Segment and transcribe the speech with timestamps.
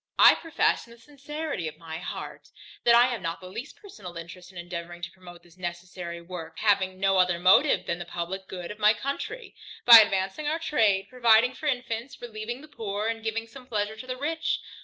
[0.17, 2.49] I profess in the sincerity of my heart,
[2.85, 6.57] that I have not the least personal interest in endeavouring to promote this necessary work,
[6.57, 9.53] having no other motive than the publick good of my country,
[9.85, 14.07] by advancing our trade, providing for infants, relieving the poor, and giving some pleasure to
[14.07, 14.59] the rich.